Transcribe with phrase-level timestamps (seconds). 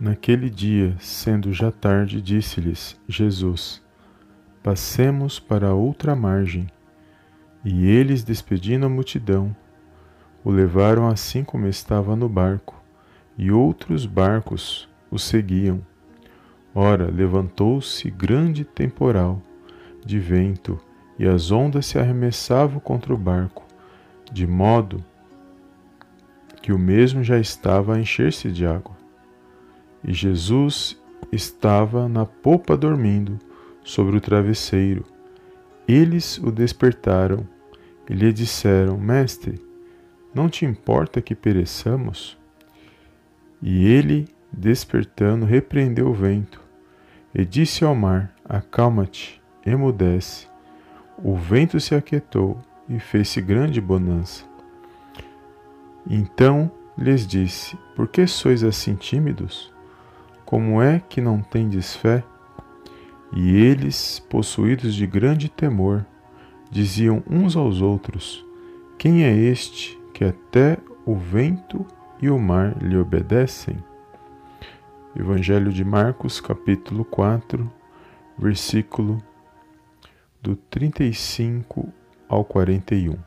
[0.00, 3.82] Naquele dia, sendo já tarde, disse-lhes Jesus:
[4.62, 6.68] Passemos para outra margem.
[7.64, 9.56] E eles, despedindo a multidão,
[10.44, 12.80] o levaram assim como estava no barco,
[13.36, 15.84] e outros barcos o seguiam.
[16.72, 19.42] Ora, levantou-se grande temporal
[20.06, 20.78] de vento,
[21.18, 23.66] e as ondas se arremessavam contra o barco,
[24.32, 25.04] de modo
[26.62, 28.97] que o mesmo já estava a encher-se de água.
[30.04, 31.00] E Jesus
[31.32, 33.38] estava na popa dormindo,
[33.88, 35.02] sobre o travesseiro.
[35.86, 37.48] Eles o despertaram
[38.08, 39.58] e lhe disseram: Mestre,
[40.34, 42.36] não te importa que pereçamos?
[43.62, 46.60] E ele, despertando, repreendeu o vento
[47.34, 50.46] e disse ao mar: Acalma-te, emudece.
[51.24, 54.44] O vento se aquietou e fez-se grande bonança.
[56.08, 59.72] Então lhes disse: Por que sois assim tímidos?
[60.48, 62.24] Como é que não tendes fé?
[63.34, 66.06] E eles, possuídos de grande temor,
[66.70, 68.42] diziam uns aos outros:
[68.96, 71.84] Quem é este que até o vento
[72.18, 73.76] e o mar lhe obedecem?
[75.14, 77.70] Evangelho de Marcos, capítulo 4,
[78.38, 79.22] versículo
[80.40, 81.92] do 35
[82.26, 83.18] ao 41.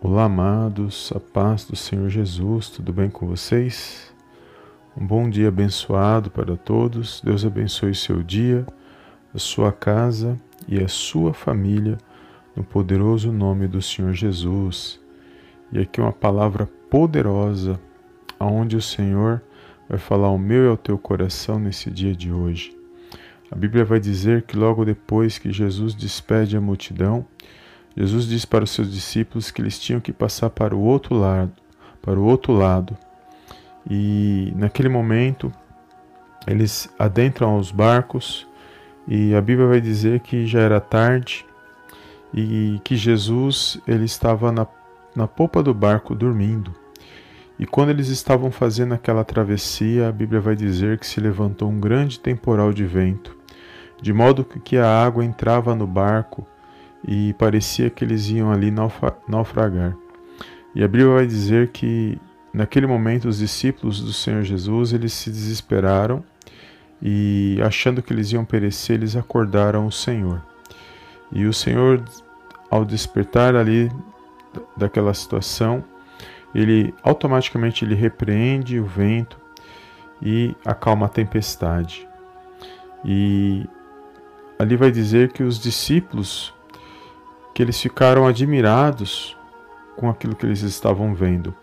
[0.00, 4.12] Olá, amados, a paz do Senhor Jesus, tudo bem com vocês?
[4.94, 7.22] Um bom dia abençoado para todos.
[7.24, 8.66] Deus abençoe seu dia,
[9.34, 11.96] a sua casa e a sua família,
[12.54, 15.00] no poderoso nome do Senhor Jesus.
[15.72, 17.80] E aqui uma palavra poderosa,
[18.38, 19.42] aonde o Senhor
[19.88, 22.76] vai falar ao meu e ao teu coração nesse dia de hoje.
[23.50, 27.24] A Bíblia vai dizer que logo depois que Jesus despede a multidão,
[27.96, 31.52] Jesus diz para os seus discípulos que eles tinham que passar para o outro lado,
[32.02, 32.94] para o outro lado
[33.88, 35.52] e naquele momento
[36.46, 38.46] eles adentram os barcos
[39.06, 41.44] e a Bíblia vai dizer que já era tarde
[42.32, 44.66] e que Jesus ele estava na,
[45.14, 46.74] na popa do barco dormindo.
[47.58, 51.78] E quando eles estavam fazendo aquela travessia, a Bíblia vai dizer que se levantou um
[51.78, 53.36] grande temporal de vento,
[54.00, 56.46] de modo que a água entrava no barco
[57.06, 58.72] e parecia que eles iam ali
[59.28, 59.96] naufragar.
[60.74, 62.18] E a Bíblia vai dizer que
[62.52, 66.22] Naquele momento, os discípulos do Senhor Jesus, eles se desesperaram
[67.00, 70.42] e, achando que eles iam perecer, eles acordaram o Senhor.
[71.32, 72.04] E o Senhor,
[72.70, 73.90] ao despertar ali
[74.76, 75.82] daquela situação,
[76.54, 79.40] ele automaticamente ele repreende o vento
[80.20, 82.06] e acalma a tempestade.
[83.02, 83.66] E
[84.58, 86.54] ali vai dizer que os discípulos
[87.54, 89.34] que eles ficaram admirados
[89.96, 91.54] com aquilo que eles estavam vendo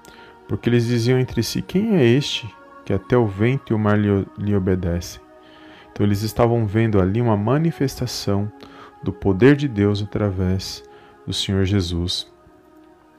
[0.50, 2.50] porque eles diziam entre si: Quem é este
[2.84, 5.22] que até o vento e o mar lhe, lhe obedecem?
[5.92, 8.52] Então eles estavam vendo ali uma manifestação
[9.04, 10.84] do poder de Deus através
[11.26, 12.28] do Senhor Jesus.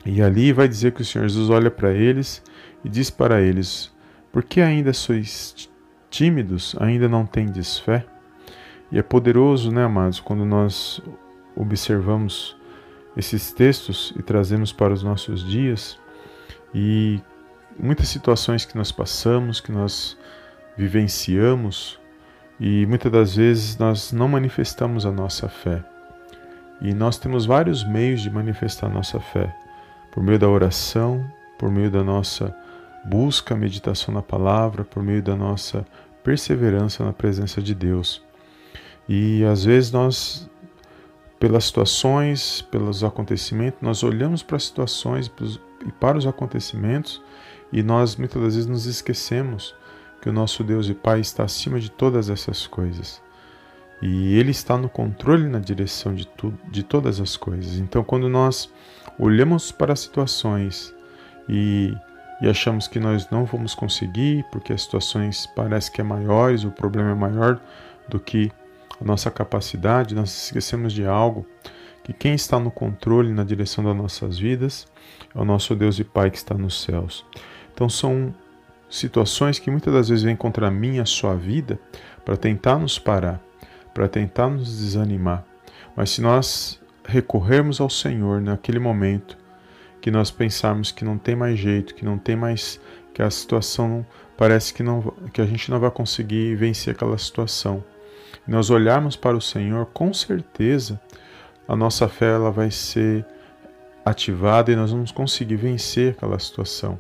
[0.05, 2.43] E ali vai dizer que o Senhor Jesus olha para eles
[2.85, 3.93] e diz para eles:
[4.33, 5.71] Por que ainda sois
[6.11, 6.75] tímidos?
[6.81, 8.05] Ainda não tendes fé?
[8.91, 11.01] E é poderoso, né, amados, quando nós
[11.55, 12.57] observamos
[13.17, 15.97] esses textos e trazemos para os nossos dias,
[16.75, 17.21] e
[17.79, 20.17] muitas situações que nós passamos, que nós
[20.77, 21.99] vivenciamos,
[22.59, 25.83] e muitas das vezes nós não manifestamos a nossa fé.
[26.81, 29.55] E nós temos vários meios de manifestar a nossa fé,
[30.13, 31.25] por meio da oração,
[31.59, 32.55] por meio da nossa
[33.05, 35.87] busca, meditação na palavra, por meio da nossa
[36.23, 38.23] perseverança na presença de Deus.
[39.09, 40.49] E às vezes nós,
[41.39, 45.31] pelas situações, pelos acontecimentos, nós olhamos para as situações,
[45.87, 47.23] e para os acontecimentos,
[47.73, 49.75] e nós muitas das vezes nos esquecemos
[50.21, 53.23] que o nosso Deus e Pai está acima de todas essas coisas.
[54.03, 57.79] E Ele está no controle na direção de, tudo, de todas as coisas.
[57.79, 58.71] Então, quando nós
[59.19, 60.95] olhamos para situações
[61.49, 61.95] e,
[62.41, 66.71] e achamos que nós não vamos conseguir, porque as situações parecem que é maiores, o
[66.71, 67.61] problema é maior
[68.09, 68.51] do que
[69.01, 71.47] a nossa capacidade, nós esquecemos de algo
[72.11, 74.87] que quem está no controle na direção das nossas vidas
[75.33, 77.25] é o nosso Deus e Pai que está nos céus.
[77.73, 78.35] Então são
[78.89, 81.79] situações que muitas das vezes vêm contra a minha, a sua vida,
[82.25, 83.41] para tentar nos parar,
[83.95, 85.45] para tentar nos desanimar.
[85.95, 89.39] Mas se nós recorrermos ao Senhor naquele momento,
[90.01, 92.81] que nós pensarmos que não tem mais jeito, que não tem mais
[93.15, 94.05] que a situação
[94.37, 97.85] parece que não que a gente não vai conseguir vencer aquela situação.
[98.49, 101.01] E nós olharmos para o Senhor, com certeza
[101.71, 103.25] a nossa fé ela vai ser
[104.05, 106.99] ativada e nós vamos conseguir vencer aquela situação.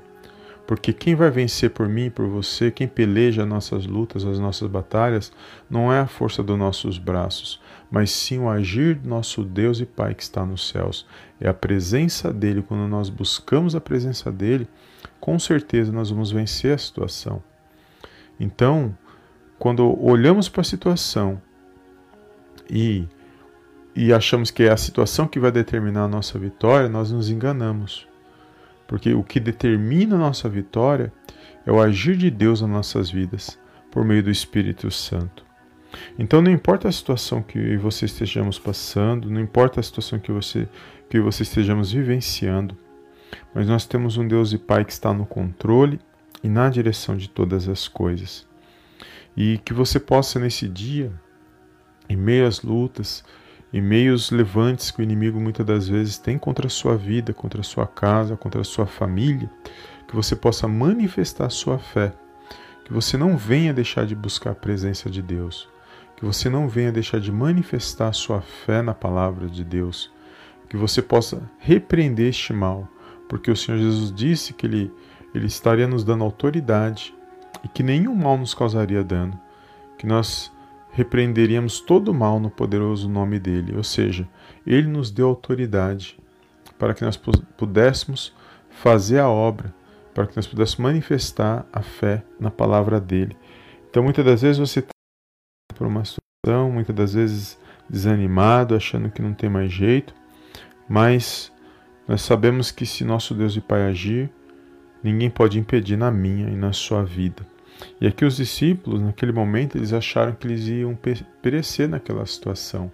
[0.64, 5.32] Porque quem vai vencer por mim por você, quem peleja nossas lutas, as nossas batalhas,
[5.68, 9.86] não é a força dos nossos braços, mas sim o agir do nosso Deus e
[9.86, 11.04] Pai que está nos céus.
[11.40, 12.62] É a presença dele.
[12.62, 14.68] Quando nós buscamos a presença dele,
[15.18, 17.42] com certeza nós vamos vencer a situação.
[18.38, 18.96] Então,
[19.58, 21.42] quando olhamos para a situação
[22.70, 23.08] e,
[23.94, 28.06] e achamos que é a situação que vai determinar a nossa vitória, nós nos enganamos.
[28.86, 31.12] Porque o que determina a nossa vitória
[31.66, 33.58] é o agir de Deus nas nossas vidas,
[33.90, 35.44] por meio do Espírito Santo.
[36.18, 40.68] Então não importa a situação que você estejamos passando, não importa a situação que você
[41.08, 42.76] que você estejamos vivenciando,
[43.52, 45.98] mas nós temos um Deus e Pai que está no controle
[46.42, 48.46] e na direção de todas as coisas.
[49.36, 51.12] E que você possa nesse dia,
[52.08, 53.24] em meio às lutas,
[53.72, 57.32] em meio aos levantes que o inimigo muitas das vezes tem contra a sua vida,
[57.32, 59.50] contra a sua casa, contra a sua família,
[60.08, 62.12] que você possa manifestar a sua fé,
[62.84, 65.68] que você não venha deixar de buscar a presença de Deus,
[66.16, 70.12] que você não venha deixar de manifestar a sua fé na palavra de Deus,
[70.68, 72.88] que você possa repreender este mal,
[73.28, 74.92] porque o Senhor Jesus disse que ele,
[75.32, 77.14] ele estaria nos dando autoridade
[77.64, 79.38] e que nenhum mal nos causaria dano,
[79.96, 80.50] que nós
[80.92, 84.28] repreenderíamos todo o mal no poderoso nome dele, ou seja,
[84.66, 86.18] ele nos deu autoridade
[86.78, 87.16] para que nós
[87.56, 88.34] pudéssemos
[88.70, 89.74] fazer a obra,
[90.14, 93.36] para que nós pudéssemos manifestar a fé na palavra dele.
[93.88, 94.84] Então, muitas das vezes você
[95.74, 97.58] por uma situação, muitas das vezes
[97.88, 100.14] desanimado, achando que não tem mais jeito,
[100.88, 101.52] mas
[102.06, 104.30] nós sabemos que se nosso Deus e Pai agir,
[105.02, 107.46] ninguém pode impedir na minha e na sua vida.
[108.00, 110.98] E aqui os discípulos, naquele momento, eles acharam que eles iam
[111.42, 112.90] perecer naquela situação.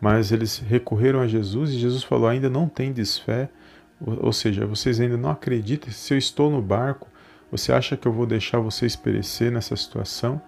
[0.00, 3.48] Mas eles recorreram a Jesus e Jesus falou: ainda não tem desfé,
[4.00, 5.90] ou seja, vocês ainda não acreditam.
[5.90, 7.08] Se eu estou no barco,
[7.50, 10.40] você acha que eu vou deixar vocês perecer nessa situação?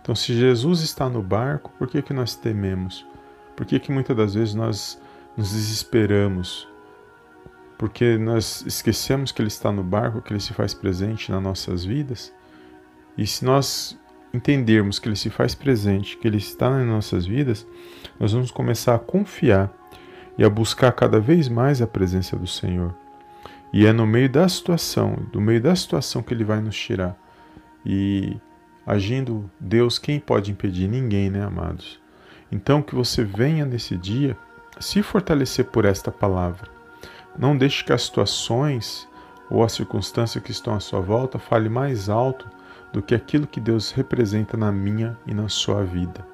[0.00, 3.06] Então, se Jesus está no barco, por que, que nós tememos?
[3.56, 5.00] Por que, que muitas das vezes nós
[5.36, 6.68] nos desesperamos?
[7.78, 11.84] Porque nós esquecemos que Ele está no barco, que Ele se faz presente nas nossas
[11.84, 12.32] vidas?
[13.20, 13.96] E se nós
[14.34, 17.66] entendermos que Ele se faz presente, que Ele está nas nossas vidas,
[18.18, 19.72] nós vamos começar a confiar
[20.36, 22.94] e a buscar cada vez mais a presença do Senhor.
[23.72, 27.16] E é no meio da situação, do meio da situação que Ele vai nos tirar.
[27.86, 28.36] E
[28.86, 30.88] Agindo Deus, quem pode impedir?
[30.88, 32.00] Ninguém, né, amados?
[32.50, 34.36] Então, que você venha nesse dia
[34.80, 36.68] se fortalecer por esta palavra.
[37.38, 39.06] Não deixe que as situações
[39.48, 42.48] ou as circunstâncias que estão à sua volta fale mais alto
[42.92, 46.26] do que aquilo que Deus representa na minha e na sua vida.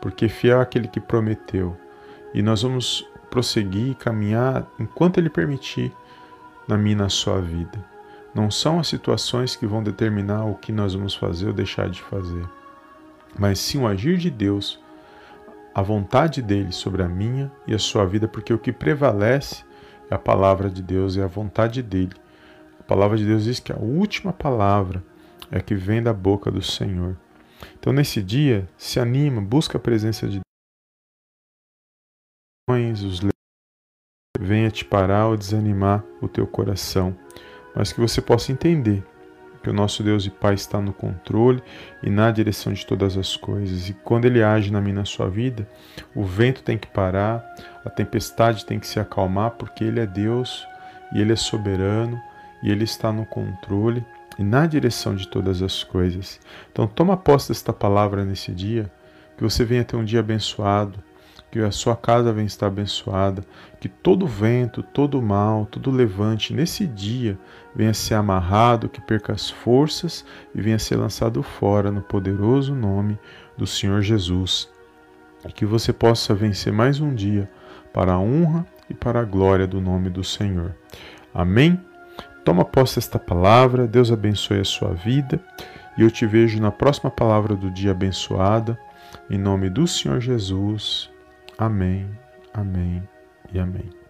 [0.00, 1.76] Porque fiel é aquele que prometeu.
[2.32, 5.92] E nós vamos prosseguir e caminhar enquanto Ele permitir
[6.68, 7.84] na minha e na sua vida.
[8.34, 12.02] Não são as situações que vão determinar o que nós vamos fazer ou deixar de
[12.02, 12.44] fazer,
[13.38, 14.80] mas sim o agir de Deus,
[15.72, 19.64] a vontade dele sobre a minha e a sua vida, porque o que prevalece
[20.10, 22.12] é a palavra de Deus, é a vontade dele.
[22.80, 25.02] A palavra de Deus diz que a última palavra
[25.54, 27.16] é que vem da boca do Senhor.
[27.78, 30.40] Então, nesse dia, se anima, busca a presença de
[32.68, 33.20] Deus, os
[34.40, 37.16] venha te parar ou desanimar o teu coração
[37.74, 39.04] mas que você possa entender
[39.62, 41.62] que o nosso Deus e Pai está no controle
[42.02, 43.88] e na direção de todas as coisas.
[43.88, 45.66] E quando Ele age na minha na sua vida,
[46.14, 47.42] o vento tem que parar,
[47.84, 50.66] a tempestade tem que se acalmar, porque Ele é Deus
[51.14, 52.20] e Ele é soberano
[52.62, 54.04] e Ele está no controle
[54.38, 56.40] e na direção de todas as coisas.
[56.72, 58.90] Então toma posse desta palavra nesse dia,
[59.36, 60.98] que você venha ter um dia abençoado,
[61.50, 63.44] que a sua casa venha estar abençoada,
[63.80, 67.38] que todo vento, todo mal, todo levante nesse dia
[67.74, 73.16] venha ser amarrado, que perca as forças e venha ser lançado fora no poderoso nome
[73.56, 74.68] do Senhor Jesus.
[75.46, 77.48] E que você possa vencer mais um dia
[77.92, 80.74] para a honra e para a glória do nome do Senhor.
[81.32, 81.80] Amém?
[82.44, 85.40] Toma posse desta palavra, Deus abençoe a sua vida
[85.96, 88.78] e eu te vejo na próxima palavra do dia abençoada.
[89.30, 91.10] Em nome do Senhor Jesus.
[91.56, 92.06] Amém,
[92.52, 93.02] amém
[93.52, 94.03] e amém.